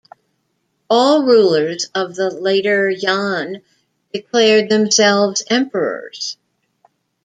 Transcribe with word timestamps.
All 0.89 1.27
rulers 1.27 1.91
of 1.93 2.15
the 2.15 2.31
Later 2.31 2.89
Yan 2.89 3.61
declared 4.11 4.67
themselves 4.67 5.43
"emperors". 5.47 6.37